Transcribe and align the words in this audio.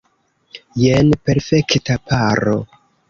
Jen 0.83 1.11
perfekta 1.29 1.99
paro! 2.13 2.57